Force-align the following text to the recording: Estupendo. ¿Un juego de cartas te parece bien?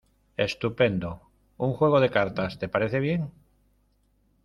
Estupendo. 0.35 1.21
¿Un 1.57 1.73
juego 1.73 1.99
de 1.99 2.09
cartas 2.09 2.57
te 2.57 2.67
parece 2.67 2.99
bien? 2.99 3.29